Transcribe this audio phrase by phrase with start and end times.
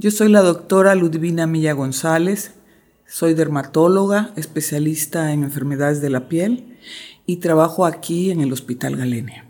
[0.00, 2.54] Yo soy la doctora Ludvina Milla González.
[3.06, 6.78] Soy dermatóloga, especialista en enfermedades de la piel
[7.26, 9.44] y trabajo aquí en el Hospital Galenia.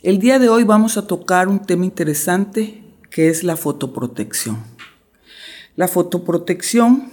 [0.00, 4.62] El día de hoy vamos a tocar un tema interesante que es la fotoprotección.
[5.74, 7.10] La fotoprotección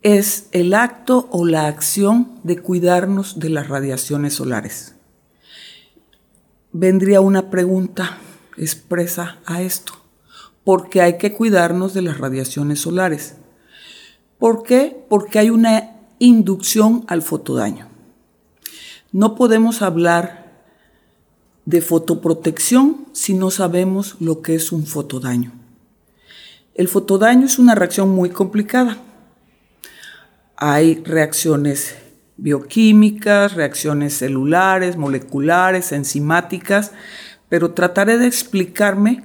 [0.00, 4.94] es el acto o la acción de cuidarnos de las radiaciones solares.
[6.72, 8.16] Vendría una pregunta
[8.56, 10.01] expresa a esto.
[10.64, 13.36] Porque hay que cuidarnos de las radiaciones solares.
[14.38, 15.04] ¿Por qué?
[15.08, 17.88] Porque hay una inducción al fotodaño.
[19.12, 20.42] No podemos hablar
[21.64, 25.52] de fotoprotección si no sabemos lo que es un fotodaño.
[26.74, 28.98] El fotodaño es una reacción muy complicada.
[30.56, 31.96] Hay reacciones
[32.36, 36.92] bioquímicas, reacciones celulares, moleculares, enzimáticas,
[37.48, 39.22] pero trataré de explicarme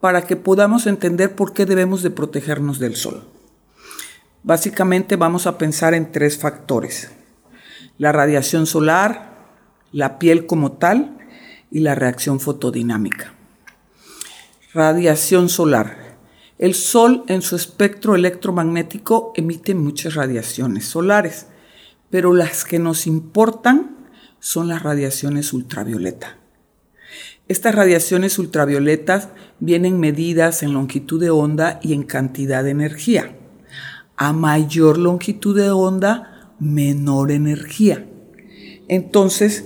[0.00, 3.24] para que podamos entender por qué debemos de protegernos del sol.
[4.42, 7.10] Básicamente vamos a pensar en tres factores.
[7.98, 9.36] La radiación solar,
[9.92, 11.18] la piel como tal
[11.70, 13.34] y la reacción fotodinámica.
[14.72, 16.16] Radiación solar.
[16.58, 21.46] El sol en su espectro electromagnético emite muchas radiaciones solares,
[22.10, 23.96] pero las que nos importan
[24.40, 26.37] son las radiaciones ultravioleta.
[27.48, 33.36] Estas radiaciones ultravioletas vienen medidas en longitud de onda y en cantidad de energía.
[34.16, 38.06] A mayor longitud de onda, menor energía.
[38.86, 39.64] Entonces,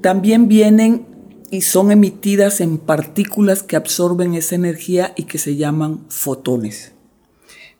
[0.00, 1.06] también vienen
[1.50, 6.92] y son emitidas en partículas que absorben esa energía y que se llaman fotones.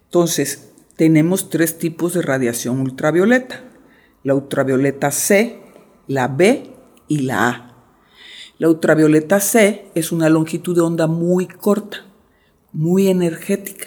[0.05, 3.65] Entonces, tenemos tres tipos de radiación ultravioleta.
[4.25, 5.61] La ultravioleta C,
[6.07, 6.75] la B
[7.09, 7.70] y la A.
[8.61, 12.05] La ultravioleta C es una longitud de onda muy corta,
[12.75, 13.87] muy energética.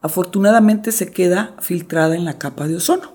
[0.00, 3.12] Afortunadamente se queda filtrada en la capa de ozono.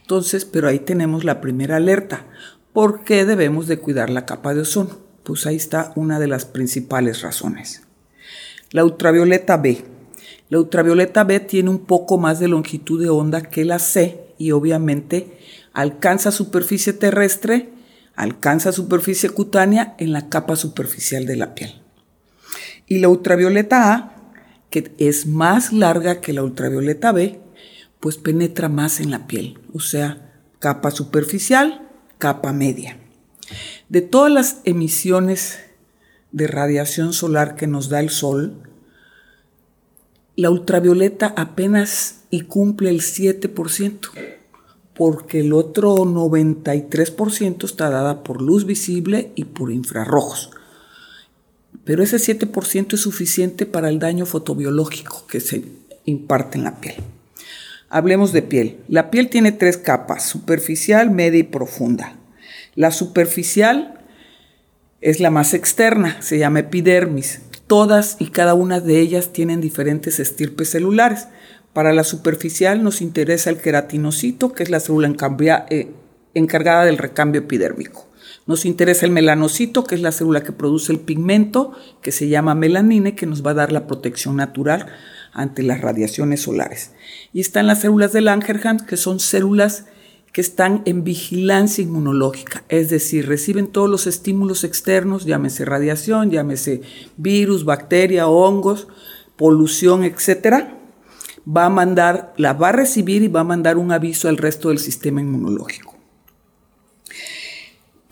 [0.00, 2.26] Entonces, pero ahí tenemos la primera alerta.
[2.72, 4.98] ¿Por qué debemos de cuidar la capa de ozono?
[5.22, 7.84] Pues ahí está una de las principales razones.
[8.72, 9.84] La ultravioleta B.
[10.48, 14.50] La ultravioleta B tiene un poco más de longitud de onda que la C y
[14.50, 15.38] obviamente
[15.72, 17.70] alcanza superficie terrestre
[18.14, 21.80] alcanza superficie cutánea en la capa superficial de la piel.
[22.86, 24.16] Y la ultravioleta A,
[24.70, 27.40] que es más larga que la ultravioleta B,
[28.00, 32.98] pues penetra más en la piel, o sea, capa superficial, capa media.
[33.88, 35.58] De todas las emisiones
[36.32, 38.62] de radiación solar que nos da el sol,
[40.34, 44.10] la ultravioleta apenas y cumple el 7%
[44.94, 50.50] porque el otro 93% está dada por luz visible y por infrarrojos.
[51.84, 55.64] Pero ese 7% es suficiente para el daño fotobiológico que se
[56.04, 56.94] imparte en la piel.
[57.88, 58.78] Hablemos de piel.
[58.88, 62.16] La piel tiene tres capas, superficial, media y profunda.
[62.74, 64.00] La superficial
[65.02, 67.40] es la más externa, se llama epidermis.
[67.66, 71.26] Todas y cada una de ellas tienen diferentes estirpes celulares.
[71.72, 75.14] Para la superficial nos interesa el queratinocito, que es la célula
[75.70, 75.90] eh,
[76.34, 78.08] encargada del recambio epidérmico.
[78.46, 81.72] Nos interesa el melanocito, que es la célula que produce el pigmento,
[82.02, 84.86] que se llama melanina y que nos va a dar la protección natural
[85.32, 86.90] ante las radiaciones solares.
[87.32, 89.86] Y están las células del Langerhans, que son células
[90.32, 96.80] que están en vigilancia inmunológica, es decir, reciben todos los estímulos externos, llámese radiación, llámese
[97.18, 98.88] virus, bacteria, hongos,
[99.36, 100.78] polución, etcétera,
[101.46, 104.68] va a mandar, la va a recibir y va a mandar un aviso al resto
[104.68, 105.92] del sistema inmunológico.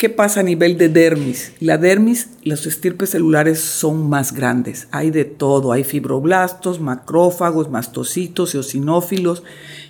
[0.00, 1.52] ¿Qué pasa a nivel de dermis?
[1.60, 4.88] La dermis, los estirpes celulares son más grandes.
[4.92, 5.72] Hay de todo.
[5.72, 9.42] Hay fibroblastos, macrófagos, mastocitos, eosinófilos,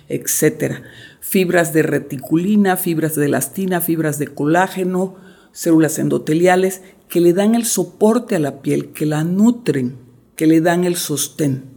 [0.09, 0.81] etc.
[1.21, 5.15] Fibras de reticulina, fibras de elastina, fibras de colágeno,
[5.53, 9.95] células endoteliales que le dan el soporte a la piel, que la nutren,
[10.35, 11.70] que le dan el sostén.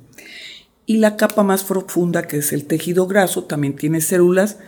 [0.86, 4.58] Y la capa más profunda, que es el tejido graso, también tiene células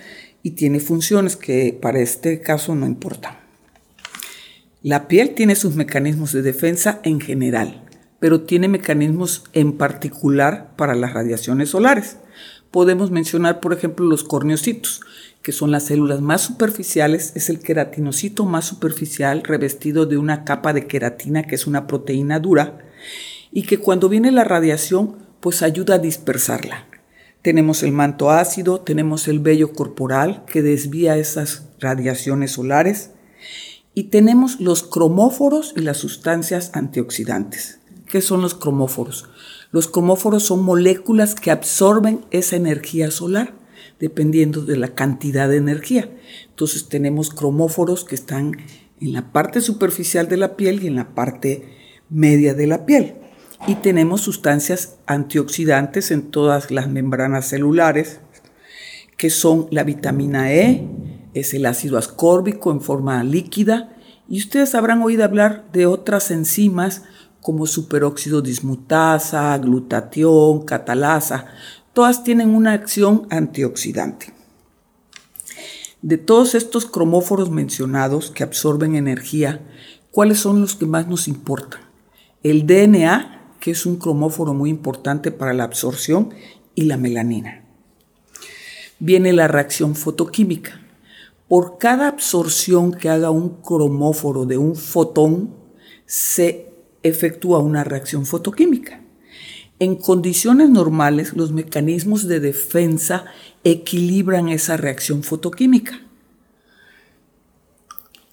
[0.42, 3.36] y tiene funciones que para este caso no importan.
[4.82, 7.82] La piel tiene sus mecanismos de defensa en general,
[8.20, 12.18] pero tiene mecanismos en particular para las radiaciones solares.
[12.70, 15.00] Podemos mencionar, por ejemplo, los corneocitos,
[15.42, 20.72] que son las células más superficiales, es el queratinocito más superficial revestido de una capa
[20.72, 22.78] de queratina, que es una proteína dura,
[23.50, 26.86] y que cuando viene la radiación, pues ayuda a dispersarla.
[27.42, 33.10] Tenemos el manto ácido, tenemos el vello corporal que desvía esas radiaciones solares
[33.94, 37.78] y tenemos los cromóforos y las sustancias antioxidantes.
[38.06, 39.28] ¿Qué son los cromóforos?
[39.70, 43.54] Los cromóforos son moléculas que absorben esa energía solar
[43.98, 46.10] dependiendo de la cantidad de energía.
[46.48, 48.56] Entonces tenemos cromóforos que están
[49.00, 51.76] en la parte superficial de la piel y en la parte
[52.08, 53.14] media de la piel.
[53.66, 58.20] Y tenemos sustancias antioxidantes en todas las membranas celulares,
[59.16, 60.86] que son la vitamina E,
[61.34, 63.96] es el ácido ascórbico en forma líquida,
[64.28, 67.02] y ustedes habrán oído hablar de otras enzimas
[67.40, 71.46] como superóxido dismutasa, glutatión, catalasa.
[71.92, 74.34] Todas tienen una acción antioxidante.
[76.02, 79.60] De todos estos cromóforos mencionados que absorben energía,
[80.10, 81.80] ¿cuáles son los que más nos importan?
[82.42, 83.35] El DNA,
[83.66, 86.32] que es un cromóforo muy importante para la absorción,
[86.76, 87.64] y la melanina.
[89.00, 90.80] Viene la reacción fotoquímica.
[91.48, 95.52] Por cada absorción que haga un cromóforo de un fotón,
[96.04, 96.70] se
[97.02, 99.00] efectúa una reacción fotoquímica.
[99.80, 103.24] En condiciones normales, los mecanismos de defensa
[103.64, 106.02] equilibran esa reacción fotoquímica.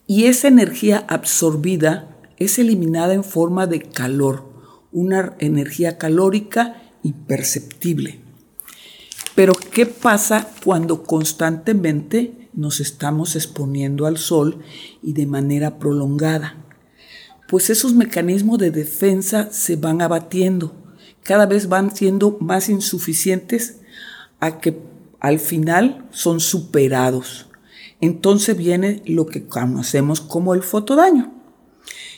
[0.05, 4.52] Y esa energía absorbida es eliminada en forma de calor,
[4.93, 8.19] una energía calórica imperceptible.
[9.35, 14.59] Pero ¿qué pasa cuando constantemente nos estamos exponiendo al sol
[15.01, 16.57] y de manera prolongada.
[17.47, 20.75] Pues esos mecanismos de defensa se van abatiendo,
[21.23, 23.79] cada vez van siendo más insuficientes
[24.39, 24.79] a que
[25.19, 27.47] al final son superados.
[28.01, 31.33] Entonces viene lo que conocemos como el fotodaño.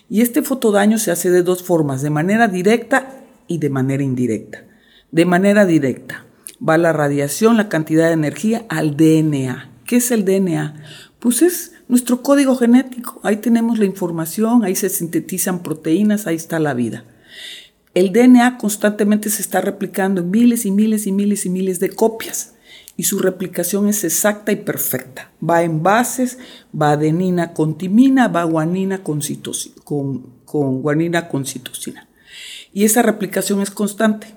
[0.10, 4.66] Y este fotodaño se hace de dos formas, de manera directa y de manera indirecta.
[5.12, 6.26] De manera directa
[6.68, 10.74] va la radiación, la cantidad de energía al DNA ¿Qué es el DNA?
[11.20, 13.20] Pues es nuestro código genético.
[13.24, 17.06] Ahí tenemos la información, ahí se sintetizan proteínas, ahí está la vida.
[17.94, 21.92] El DNA constantemente se está replicando en miles y miles y miles y miles de
[21.92, 22.55] copias
[22.98, 25.32] y su replicación es exacta y perfecta.
[25.48, 26.38] Va en bases,
[26.80, 29.22] va adenina con timina, va guanina con,
[29.84, 32.08] con, con guanina con citosina.
[32.74, 34.28] Y esa replicación es constante.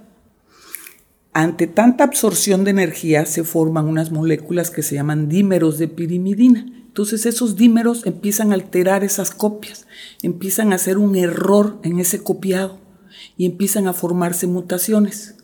[1.33, 6.67] Ante tanta absorción de energía se forman unas moléculas que se llaman dímeros de pirimidina.
[6.87, 9.87] Entonces esos dímeros empiezan a alterar esas copias,
[10.23, 12.81] empiezan a hacer un error en ese copiado
[13.37, 15.37] y empiezan a formarse mutaciones.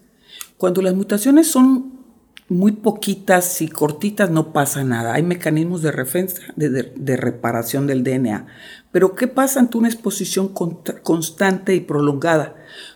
[0.57, 2.04] Cuando las mutaciones son
[2.49, 5.15] muy poquitas y cortitas no pasa nada.
[5.15, 8.47] Hay mecanismos de, de, reparación del DNA.
[8.93, 10.53] Pero ¿qué pasa ante una exposición
[11.03, 12.55] constante y prolongada?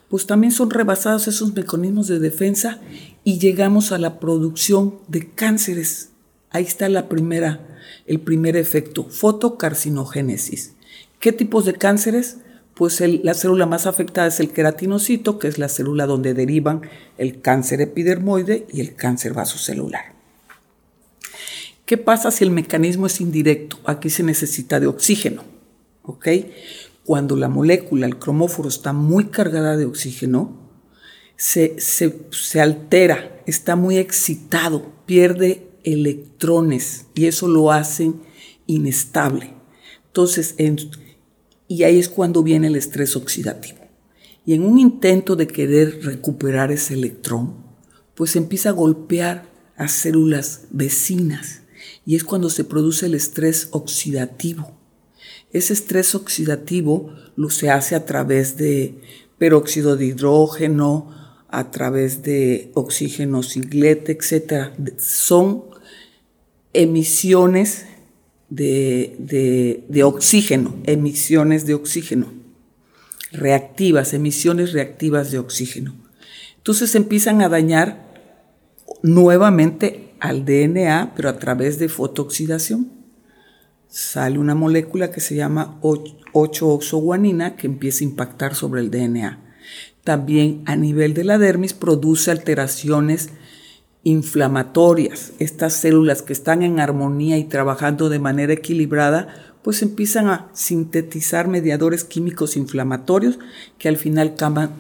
[0.09, 2.81] pues también son rebasados esos mecanismos de defensa
[3.25, 6.11] y llegamos a la producción de cánceres.
[6.50, 10.75] Ahí está la primera, el primer efecto, fotocarcinogénesis.
[11.21, 12.39] ¿Qué tipos de cánceres?
[12.79, 16.83] Pues la célula más afectada es el queratinocito, que es la célula donde derivan
[17.19, 20.14] el cáncer epidermoide y el cáncer vasocelular.
[21.85, 23.79] ¿Qué pasa si el mecanismo es indirecto?
[23.85, 25.43] Aquí se necesita de oxígeno.
[26.05, 26.29] ¿ok?
[27.09, 30.59] cuando la molécula, el cromóforo, está muy cargada de oxígeno,
[31.37, 31.79] se,
[32.61, 38.12] altera, está muy excitado, pierde electrones y eso lo hace
[38.67, 39.55] inestable.
[40.09, 40.55] Entonces,
[41.69, 43.79] y ahí es cuando viene el estrés oxidativo.
[44.45, 47.55] Y en un intento de querer recuperar ese electrón,
[48.15, 51.61] pues empieza a golpear a células vecinas
[52.05, 54.73] y es cuando se produce el estrés oxidativo.
[55.53, 59.01] Ese estrés oxidativo lo se hace a través de
[59.39, 61.15] peróxido de hidrógeno,
[61.49, 64.73] a través de oxígeno singlete, etc.
[64.99, 65.65] Son
[66.73, 67.87] emisiones
[68.50, 72.33] de, de, oxígeno, emisiones de oxígeno,
[73.33, 75.95] reactivas, emisiones reactivas de oxígeno.
[76.57, 78.09] Entonces empiezan a dañar
[79.02, 82.93] nuevamente al DNA, pero a través de fotooxidación
[83.88, 89.45] sale una molécula que se llama 8-oxoguanina que empieza a impactar sobre el DNA.
[90.05, 93.31] También a nivel de la dermis produce alteraciones
[94.09, 95.33] inflamatorias.
[95.38, 99.29] Estas células que están en armonía y trabajando de manera equilibrada,
[99.62, 103.38] pues empiezan a sintetizar mediadores químicos inflamatorios
[103.77, 104.35] que al final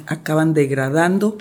[0.06, 1.36] acaban, degradando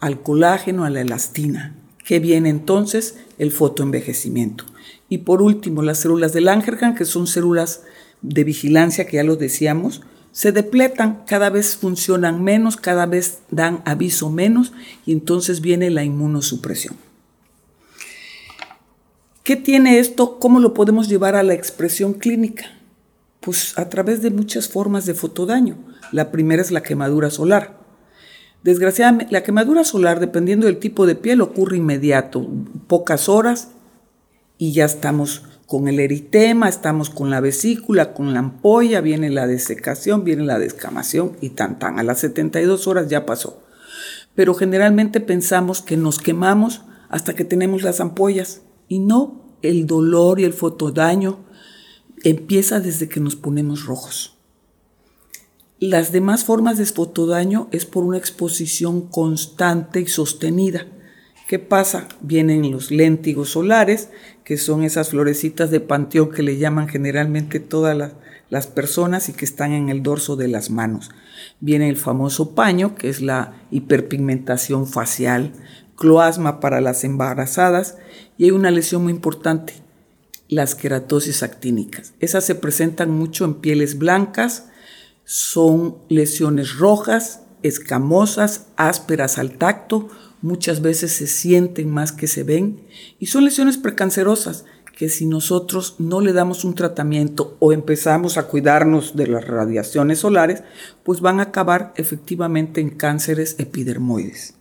[0.00, 4.64] al colágeno, a la elastina, que viene entonces el fotoenvejecimiento.
[5.10, 7.82] Y por último, las células del Langerhans, que son células
[8.22, 10.00] de vigilancia, que ya lo decíamos,
[10.32, 14.72] se depletan, cada vez funcionan menos, cada vez dan aviso menos
[15.04, 16.96] y entonces viene la inmunosupresión.
[19.44, 20.38] ¿Qué tiene esto?
[20.38, 22.64] ¿Cómo lo podemos llevar a la expresión clínica?
[23.40, 25.76] Pues a través de muchas formas de fotodaño.
[26.12, 27.76] La primera es la quemadura solar.
[28.62, 32.48] Desgraciadamente, la quemadura solar, dependiendo del tipo de piel, ocurre inmediato,
[32.86, 33.72] pocas horas
[34.58, 35.42] y ya estamos
[35.72, 40.58] con el eritema, estamos con la vesícula, con la ampolla, viene la desecación, viene la
[40.58, 41.98] descamación y tan tan.
[41.98, 43.62] A las 72 horas ya pasó.
[44.34, 50.40] Pero generalmente pensamos que nos quemamos hasta que tenemos las ampollas y no, el dolor
[50.40, 51.38] y el fotodaño
[52.22, 54.36] empieza desde que nos ponemos rojos.
[55.80, 60.86] Las demás formas de fotodaño es por una exposición constante y sostenida.
[61.52, 62.08] ¿Qué pasa?
[62.22, 64.08] Vienen los léntigos solares,
[64.42, 68.12] que son esas florecitas de panteón que le llaman generalmente todas las,
[68.48, 71.10] las personas y que están en el dorso de las manos.
[71.60, 75.52] Viene el famoso paño, que es la hiperpigmentación facial,
[75.94, 77.98] cloasma para las embarazadas
[78.38, 79.74] y hay una lesión muy importante,
[80.48, 82.14] las queratosis actínicas.
[82.18, 84.70] Esas se presentan mucho en pieles blancas,
[85.26, 90.08] son lesiones rojas, escamosas, ásperas al tacto,
[90.42, 92.80] muchas veces se sienten más que se ven
[93.18, 94.64] y son lesiones precancerosas
[94.96, 100.18] que si nosotros no le damos un tratamiento o empezamos a cuidarnos de las radiaciones
[100.18, 100.62] solares,
[101.02, 104.54] pues van a acabar efectivamente en cánceres epidermoides.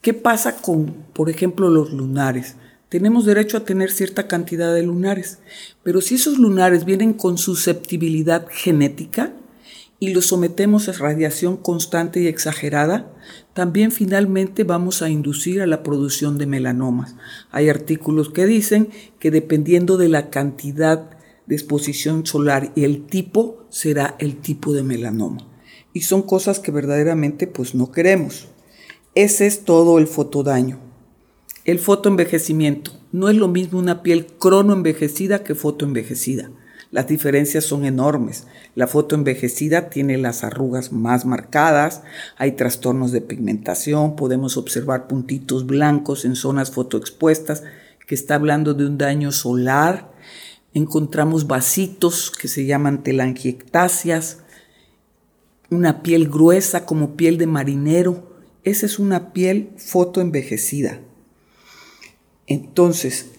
[0.00, 2.56] ¿Qué pasa con, por ejemplo, los lunares?
[2.88, 5.38] Tenemos derecho a tener cierta cantidad de lunares,
[5.82, 9.32] pero si esos lunares vienen con susceptibilidad genética
[10.00, 13.12] y los sometemos a radiación constante y exagerada,
[13.54, 17.14] también finalmente vamos a inducir a la producción de melanomas.
[17.50, 21.10] Hay artículos que dicen que dependiendo de la cantidad
[21.46, 25.46] de exposición solar y el tipo, será el tipo de melanoma.
[25.92, 28.48] Y son cosas que verdaderamente pues no queremos.
[29.14, 30.80] Ese es todo el fotodaño.
[31.64, 32.90] El fotoenvejecimiento.
[33.12, 36.50] No es lo mismo una piel cronoenvejecida que fotoenvejecida.
[36.94, 38.46] Las diferencias son enormes.
[38.76, 42.02] La fotoenvejecida tiene las arrugas más marcadas,
[42.36, 47.64] hay trastornos de pigmentación, podemos observar puntitos blancos en zonas fotoexpuestas,
[48.06, 50.12] que está hablando de un daño solar.
[50.72, 54.44] Encontramos vasitos que se llaman telangiectasias,
[55.70, 61.00] una piel gruesa como piel de marinero, esa es una piel fotoenvejecida.
[62.46, 63.32] Entonces,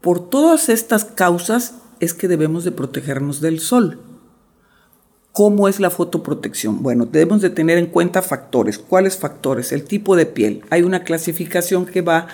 [0.00, 4.00] por todas estas causas es que debemos de protegernos del sol.
[5.32, 6.82] ¿Cómo es la fotoprotección?
[6.82, 8.78] Bueno, debemos de tener en cuenta factores.
[8.78, 9.70] ¿Cuáles factores?
[9.70, 10.62] El tipo de piel.
[10.70, 12.28] Hay una clasificación que va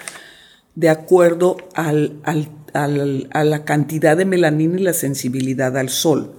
[0.74, 6.32] de acuerdo a la cantidad de melanina y la sensibilidad al sol.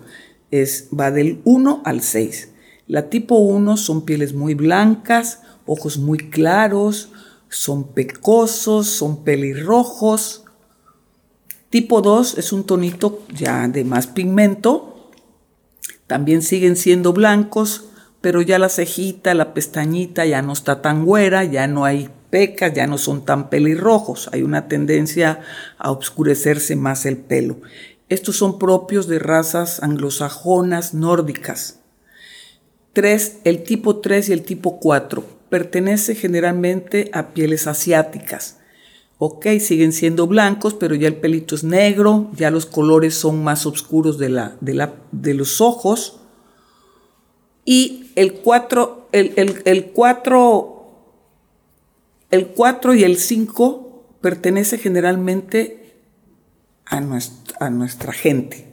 [0.52, 2.52] Es, va del 1 al 6.
[2.88, 7.12] La tipo 1 son pieles muy blancas, ojos muy claros,
[7.50, 10.43] son pecosos, son pelirrojos.
[11.74, 15.10] Tipo 2 es un tonito ya de más pigmento.
[16.06, 17.86] También siguen siendo blancos,
[18.22, 22.76] pero ya la cejita, la pestañita ya no está tan güera, ya no hay pecas,
[22.76, 24.30] ya no son tan pelirrojos.
[24.34, 25.40] Hay una tendencia
[25.80, 27.58] a oscurecerse más el pelo.
[28.08, 31.80] Estos son propios de razas anglosajonas nórdicas.
[32.94, 38.60] 3, el tipo 3 y el tipo 4 pertenece generalmente a pieles asiáticas.
[39.26, 43.66] Ok, siguen siendo blancos, pero ya el pelito es negro, ya los colores son más
[43.66, 46.20] oscuros de, la, de, la, de los ojos.
[47.64, 50.88] Y el 4, el, el, el 4,
[52.32, 55.94] el 4 y el 5 pertenece generalmente
[56.86, 56.98] a
[57.62, 58.68] a nuestra gente.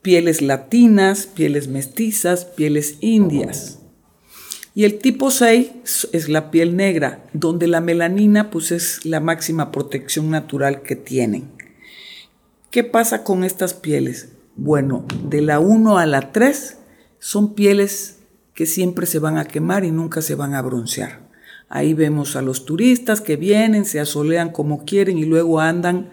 [0.00, 3.79] Pieles latinas, pieles mestizas, pieles indias.
[4.74, 9.72] Y el tipo 6 es la piel negra, donde la melanina pues es la máxima
[9.72, 11.50] protección natural que tienen.
[12.70, 14.28] ¿Qué pasa con estas pieles?
[14.54, 16.78] Bueno, de la 1 a la 3
[17.18, 18.20] son pieles
[18.54, 21.28] que siempre se van a quemar y nunca se van a broncear.
[21.68, 26.10] Ahí vemos a los turistas que vienen, se asolean como quieren y luego andan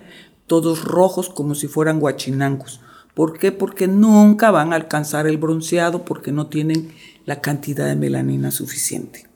[0.47, 2.81] todos rojos como si fueran guachinangos.
[3.13, 3.51] ¿Por qué?
[3.51, 6.91] Porque nunca van a alcanzar el bronceado porque no tienen
[7.27, 9.27] la cantidad de melanina suficiente.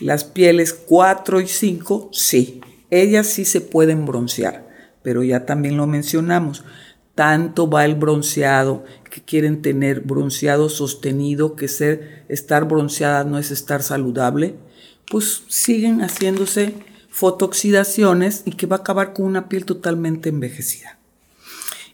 [0.00, 4.68] Las pieles 4 y 5, sí, ellas sí se pueden broncear,
[5.02, 6.62] pero ya también lo mencionamos.
[7.14, 13.50] tanto va el bronceado, que quieren tener bronceado sostenido, que ser, estar bronceada no es
[13.50, 14.56] estar saludable,
[15.10, 16.74] pues siguen haciéndose
[17.08, 20.98] fotooxidaciones y que va a acabar con una piel totalmente envejecida.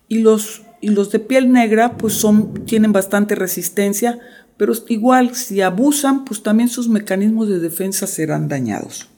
[0.09, 4.19] Y los, y los de piel negra pues son, tienen bastante resistencia,
[4.63, 9.09] pero igual si abusan pues también sus mecanismos de defensa serán dañados.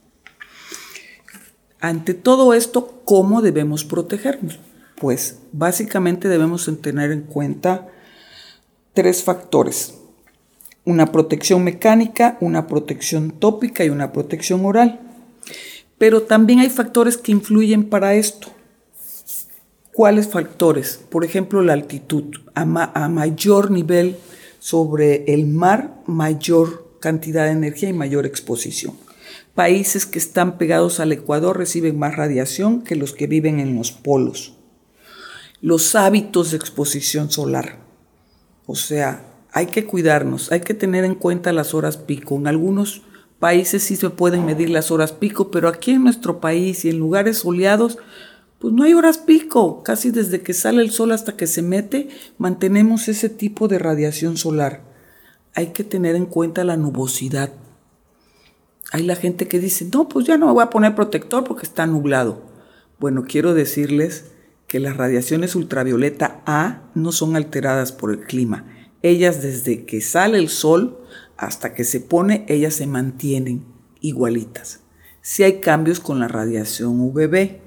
[1.80, 4.58] Ante todo esto, ¿cómo debemos protegernos?
[4.98, 7.88] Pues básicamente debemos tener en cuenta
[8.94, 9.92] tres factores.
[10.86, 14.98] Una protección mecánica, una protección tópica y una protección oral.
[15.98, 18.48] Pero también hay factores que influyen para esto.
[19.92, 20.98] ¿Cuáles factores?
[21.10, 22.34] Por ejemplo, la altitud.
[22.54, 24.16] A, mayor nivel
[24.64, 28.96] sobre el mar, mayor cantidad de energía y mayor exposición.
[29.54, 33.92] Países que están pegados al Ecuador reciben más radiación que los que viven en los
[33.92, 34.54] polos.
[35.60, 37.80] Los hábitos de exposición solar.
[38.64, 42.36] O sea, hay que cuidarnos, hay que tener en cuenta las horas pico.
[42.36, 43.02] En algunos
[43.38, 46.98] países sí se pueden medir las horas pico, pero aquí en nuestro país y en
[46.98, 47.98] lugares soleados,
[48.64, 49.82] pues no hay horas pico.
[49.82, 54.38] Casi desde que sale el sol hasta que se mete, mantenemos ese tipo de radiación
[54.38, 54.80] solar.
[55.54, 57.52] Hay que tener en cuenta la nubosidad.
[58.90, 61.66] Hay la gente que dice, no, pues ya no me voy a poner protector porque
[61.66, 62.40] está nublado.
[62.98, 64.30] Bueno, quiero decirles
[64.66, 68.64] que las radiaciones ultravioleta A no son alteradas por el clima.
[69.02, 71.04] Ellas desde que sale el sol
[71.36, 73.66] hasta que se pone, ellas se mantienen
[74.00, 74.80] igualitas.
[75.20, 77.63] Si hay cambios con la radiación UVB,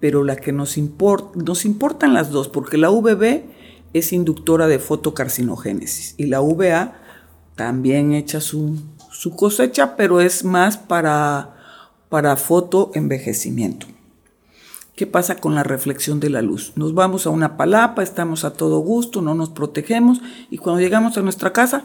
[0.00, 3.42] pero la que nos importa, nos importan las dos, porque la UVB
[3.92, 7.00] es inductora de fotocarcinogénesis y la UVA
[7.56, 8.76] también echa su,
[9.10, 11.56] su cosecha, pero es más para,
[12.08, 13.86] para fotoenvejecimiento.
[14.94, 16.72] ¿Qué pasa con la reflexión de la luz?
[16.74, 21.16] Nos vamos a una palapa, estamos a todo gusto, no nos protegemos y cuando llegamos
[21.16, 21.84] a nuestra casa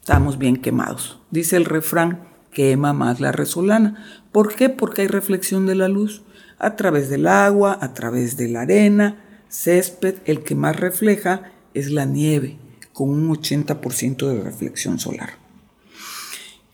[0.00, 1.20] estamos bien quemados.
[1.30, 4.04] Dice el refrán, quema más la resolana.
[4.32, 4.68] ¿Por qué?
[4.68, 6.22] Porque hay reflexión de la luz
[6.58, 11.90] a través del agua, a través de la arena, césped, el que más refleja es
[11.90, 12.58] la nieve,
[12.92, 15.38] con un 80% de reflexión solar.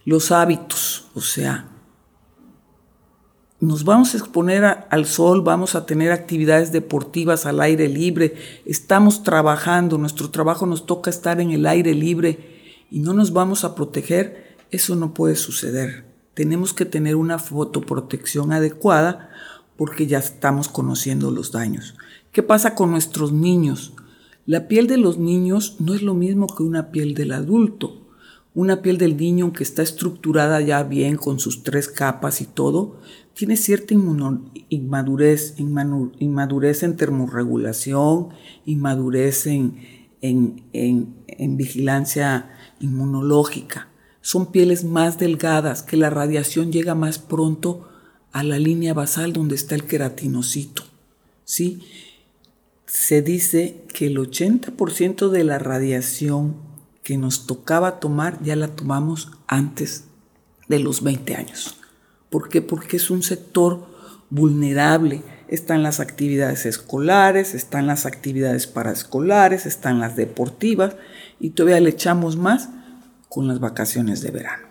[0.05, 1.69] Los hábitos, o sea,
[3.61, 8.35] nos vamos a exponer al sol, vamos a tener actividades deportivas al aire libre,
[8.67, 13.65] estamos trabajando, nuestro trabajo nos toca estar en el aire libre y no nos vamos
[13.65, 16.05] a proteger, eso no puede suceder.
[16.35, 19.31] Tenemos que tener una fotoprotección adecuada
[19.77, 21.95] porque ya estamos conociendo los daños.
[22.33, 23.93] ¿Qué pasa con nuestros niños?
[24.47, 28.03] La piel de los niños no es lo mismo que una piel del adulto.
[28.55, 33.01] Una piel del niño, aunque está estructurada ya bien con sus tres capas y todo,
[33.35, 33.95] tiene cierta
[34.69, 38.29] inmadurez, inmadurez en termorregulación,
[38.65, 39.81] inmadurez en,
[41.57, 43.89] vigilancia inmunológica.
[44.21, 47.89] Son pieles más delgadas que la radiación llega más pronto
[48.35, 50.83] a la línea basal donde está el queratinocito.
[51.45, 51.83] ¿sí?
[52.85, 56.57] Se dice que el 80% de la radiación
[57.05, 60.07] que nos tocaba tomar ya la tomamos antes
[60.67, 61.77] de los 20 años.
[62.29, 62.61] ¿Por qué?
[62.61, 63.87] Porque es un sector
[64.31, 65.23] vulnerable.
[65.47, 70.97] Están las actividades escolares, están las actividades paraescolares, están las deportivas
[71.39, 72.69] y todavía le echamos más
[73.29, 74.67] con las vacaciones de verano.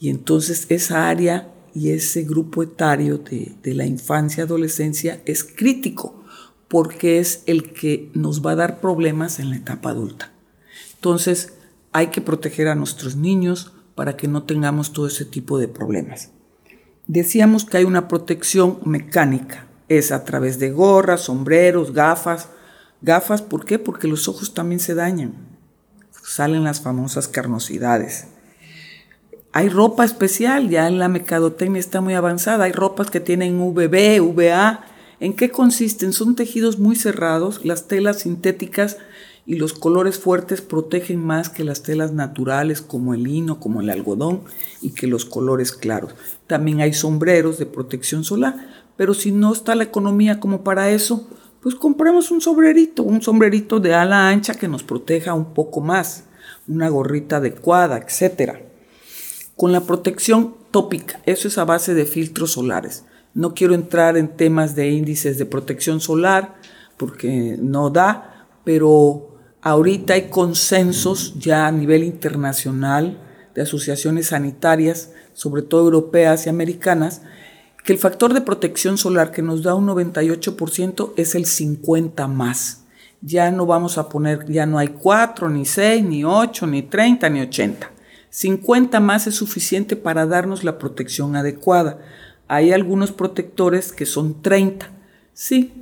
[0.00, 6.22] Y entonces esa área y ese grupo etario de, de la infancia adolescencia es crítico
[6.68, 10.32] porque es el que nos va a dar problemas en la etapa adulta.
[10.94, 11.54] Entonces
[11.92, 16.30] hay que proteger a nuestros niños para que no tengamos todo ese tipo de problemas.
[17.06, 22.48] Decíamos que hay una protección mecánica, es a través de gorras, sombreros, gafas.
[23.02, 23.78] Gafas, ¿por qué?
[23.78, 25.54] Porque los ojos también se dañan
[26.24, 28.26] salen las famosas carnosidades.
[29.56, 34.84] Hay ropa especial, ya la mercadotecnia está muy avanzada, hay ropas que tienen VB, VA.
[35.20, 36.12] ¿En qué consisten?
[36.12, 38.96] Son tejidos muy cerrados, las telas sintéticas
[39.46, 43.90] y los colores fuertes protegen más que las telas naturales como el lino, como el
[43.90, 44.42] algodón
[44.82, 46.16] y que los colores claros.
[46.48, 48.56] También hay sombreros de protección solar,
[48.96, 51.28] pero si no está la economía como para eso,
[51.62, 56.24] pues compremos un sombrerito, un sombrerito de ala ancha que nos proteja un poco más,
[56.66, 58.73] una gorrita adecuada, etc.
[59.56, 63.04] Con la protección tópica, eso es a base de filtros solares.
[63.34, 66.56] No quiero entrar en temas de índices de protección solar
[66.96, 73.20] porque no da, pero ahorita hay consensos ya a nivel internacional
[73.54, 77.22] de asociaciones sanitarias, sobre todo europeas y americanas,
[77.84, 82.84] que el factor de protección solar que nos da un 98% es el 50 más.
[83.20, 87.28] Ya no vamos a poner, ya no hay 4, ni 6, ni 8, ni 30,
[87.30, 87.93] ni 80.
[88.34, 92.00] 50 más es suficiente para darnos la protección adecuada.
[92.48, 94.90] Hay algunos protectores que son 30.
[95.34, 95.72] Sí,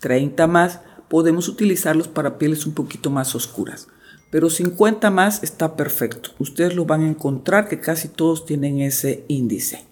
[0.00, 3.86] 30 más podemos utilizarlos para pieles un poquito más oscuras.
[4.32, 6.30] Pero 50 más está perfecto.
[6.40, 9.84] Ustedes lo van a encontrar que casi todos tienen ese índice.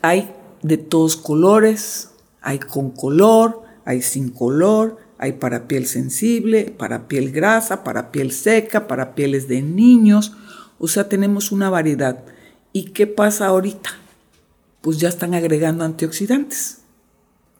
[0.00, 7.06] Hay de todos colores, hay con color, hay sin color, hay para piel sensible, para
[7.06, 10.32] piel grasa, para piel seca, para pieles de niños.
[10.82, 12.24] O sea, tenemos una variedad.
[12.72, 13.90] ¿Y qué pasa ahorita?
[14.80, 16.78] Pues ya están agregando antioxidantes.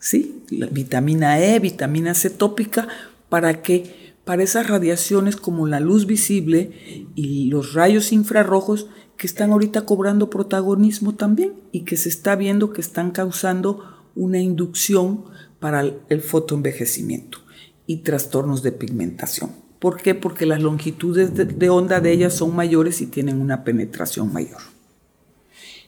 [0.01, 0.43] ¿Sí?
[0.51, 2.89] La vitamina E, vitamina C tópica,
[3.29, 4.15] ¿para qué?
[4.25, 10.29] Para esas radiaciones como la luz visible y los rayos infrarrojos que están ahorita cobrando
[10.29, 13.85] protagonismo también y que se está viendo que están causando
[14.17, 15.27] una inducción
[15.61, 17.39] para el fotoenvejecimiento
[17.87, 19.62] y trastornos de pigmentación.
[19.83, 20.15] ¿Por qué?
[20.15, 24.61] Porque las longitudes de, onda de ellas son mayores y tienen una penetración mayor.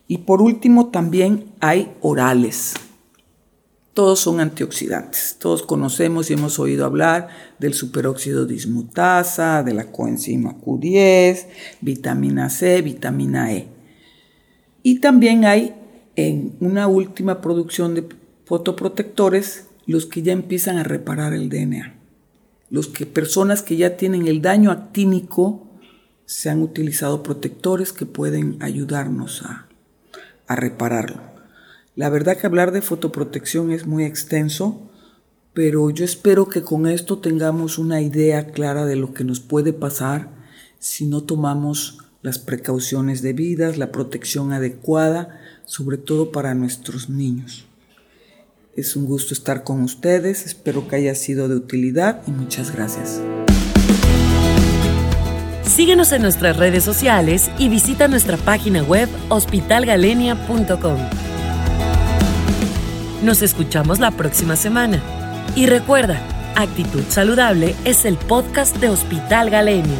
[0.08, 2.74] Y por último también hay orales.
[3.92, 5.36] Todos son antioxidantes.
[5.38, 7.28] Todos conocemos y hemos oído hablar
[7.60, 11.46] del superóxido dismutasa, de la coenzima Q10,
[11.80, 13.68] vitamina C, vitamina E.
[14.82, 15.72] Y también hay
[16.16, 18.08] en una última producción de
[18.44, 22.03] fotoprotectores los que ya empiezan a reparar el DNA.
[22.70, 25.68] Los que personas que ya tienen el daño actínico
[26.26, 29.68] se han utilizado protectores que pueden ayudarnos a,
[30.46, 31.20] a repararlo.
[31.96, 34.90] La verdad que hablar de fotoprotección es muy extenso,
[35.52, 39.72] pero yo espero que con esto tengamos una idea clara de lo que nos puede
[39.72, 40.28] pasar
[40.80, 47.66] si no tomamos las precauciones debidas, la protección adecuada, sobre todo para nuestros niños.
[48.76, 53.20] Es un gusto estar con ustedes, espero que haya sido de utilidad y muchas gracias.
[55.62, 60.98] Síguenos en nuestras redes sociales y visita nuestra página web hospitalgalenia.com.
[63.22, 65.00] Nos escuchamos la próxima semana.
[65.54, 66.20] Y recuerda,
[66.56, 69.98] Actitud Saludable es el podcast de Hospital Galenia.